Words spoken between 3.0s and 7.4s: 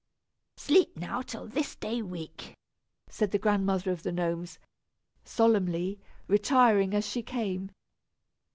said the Grandmother of the Gnomes, solemnly, retiring as she